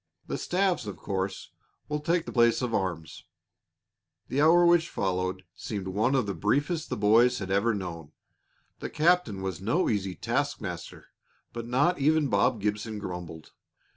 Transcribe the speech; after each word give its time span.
The 0.25 0.39
staves, 0.39 0.87
of 0.87 0.97
course, 0.97 1.51
will 1.87 1.99
take 1.99 2.25
the 2.25 2.31
place 2.31 2.63
of 2.63 2.73
arms." 2.73 3.25
The 4.29 4.41
hour 4.41 4.65
which 4.65 4.89
followed 4.89 5.43
seemed 5.53 5.87
one 5.89 6.15
of 6.15 6.25
the 6.25 6.33
briefest 6.33 6.89
the 6.89 6.97
boys 6.97 7.37
had 7.37 7.51
ever 7.51 7.75
known. 7.75 8.11
The 8.79 8.89
captain 8.89 9.43
was 9.43 9.61
no 9.61 9.89
easy 9.91 10.15
taskmaster, 10.15 11.09
but 11.53 11.67
not 11.67 11.99
even 11.99 12.29
Bob 12.29 12.59
Gibson 12.61 12.97
grumbled. 12.97 13.51